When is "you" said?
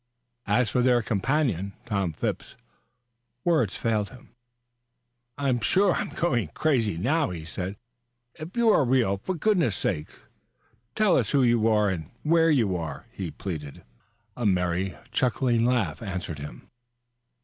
8.57-8.69, 11.43-11.67, 12.49-12.75